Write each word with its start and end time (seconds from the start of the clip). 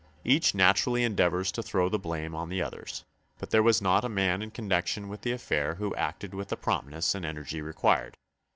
Each 0.23 0.55
naturally 0.55 1.03
endeavors 1.03 1.51
to 1.51 1.61
throw 1.61 1.87
the 1.87 1.99
blame 1.99 2.33
on 2.33 2.49
the 2.49 2.59
others, 2.59 3.03
but 3.37 3.51
there 3.51 3.61
was 3.61 3.83
not 3.83 4.03
a 4.03 4.09
man 4.09 4.41
in 4.41 4.49
connection 4.49 5.07
with 5.09 5.21
the 5.21 5.31
affair 5.31 5.75
who 5.75 5.93
acted 5.93 6.33
with 6.33 6.47
the 6.47 6.57
promptness 6.57 7.13
and 7.13 7.23
energy 7.23 7.61
required. 7.61 8.17